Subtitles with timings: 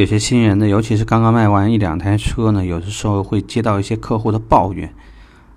[0.00, 4.92] 有些新人呢，尤其是刚刚卖完一两台车呢，有的时候会接到一些客户的抱怨。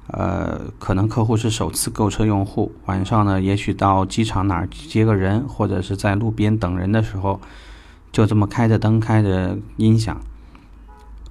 [0.10, 7.42] 呃，可能客户是首次购车用户，晚上呢，也许到机场哪儿接个人，或者是在路边等人的时候，
[8.12, 10.22] 就这么开着灯、开着音响，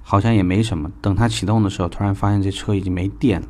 [0.03, 0.91] 好像也没什么。
[1.01, 3.47] 等他启动的时候，突然发现这车已经没电了。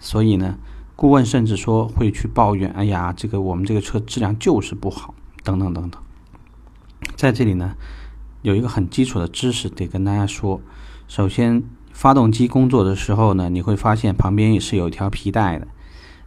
[0.00, 0.58] 所以呢，
[0.96, 5.14] 顾问甚至说会去抱怨：“哎呀，这个我们这个车质量就是不好，
[5.44, 6.02] 等等等等。”
[7.14, 7.76] 在这里呢，
[8.46, 10.60] 有一个很基础的知识得跟大家说。
[11.08, 15.66] 首先，发动机工作的时候呢，你会发现旁边也是有一条皮带的，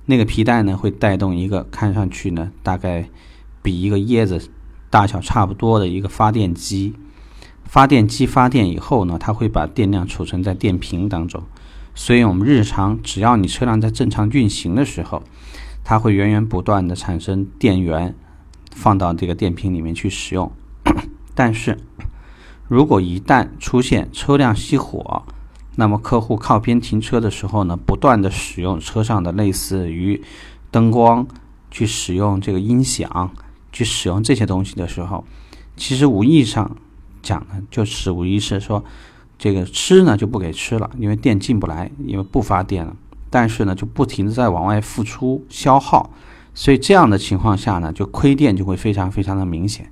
[0.06, 3.08] 那个皮带呢会带动一个看上去呢大概
[3.62, 4.50] 比一个椰子
[4.90, 6.94] 大小差不多的一个发电机。
[7.64, 11.42] 发电机发电以后呢，它会把电量储存在电瓶当中，
[11.96, 15.24] 所以我们日常只要你车辆在正常运行的时候，
[15.86, 18.14] 它会源源不断的产生电源，
[18.76, 20.52] 放到这个电瓶里面去使用。
[21.34, 21.78] 但是
[22.70, 25.24] 如果一旦出现车辆熄火，
[25.76, 30.22] 那么客户靠边停车的时候呢，不断的使用车上的类似于
[30.70, 31.28] 灯光，
[31.72, 33.32] 去使用这个音响，
[33.72, 35.26] 去使用这些东西的时候，
[35.76, 36.78] 其实无意上
[37.24, 38.86] 讲呢，就是无疑是说，
[39.40, 42.96] 这个吃呢就不给吃了，因为电进不来，因为不发电了。
[43.32, 46.12] 但是呢，就不停的在往外付出消耗，
[46.54, 49.92] 所以这样的情况下呢，就亏电就会非常非常的明显。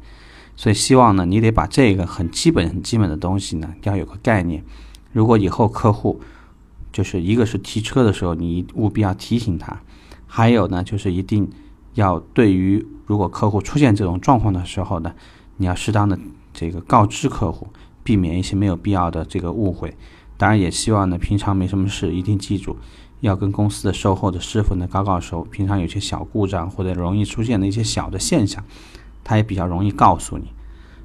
[0.58, 4.62] 所以希望呢，你得把这个很基本很基本的东西呢，要有个概念。
[5.14, 6.20] 如果以后客户
[6.92, 9.78] 就是一个是提车的时候，你务必要提醒他；
[10.26, 11.48] 还有呢，就是一定
[11.94, 15.14] 要对于如果客户出现这种状况的时候呢，
[15.58, 16.18] 你要适当的
[16.54, 17.68] 这个告知客户，
[18.04, 19.96] 避免一些没有必要的这个误会。
[20.38, 22.78] 当然，也希望呢，平常没什么事，一定记住
[23.22, 25.44] 要跟公司的售后的师傅呢搞搞熟。
[25.44, 28.64] 平常有些小故障或者容易出现的一些小的现象，
[29.28, 30.54] 他也比较容易告诉你。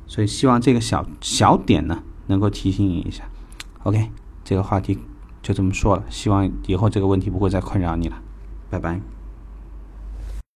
[0.06, 3.25] 所以，希望这个小小点呢，能够提醒你一下。
[3.83, 4.11] OK，
[4.45, 4.97] 这个话题
[5.42, 8.23] 就这么说了，希望以后这个问题不会再困扰你了，
[8.70, 9.01] 拜拜。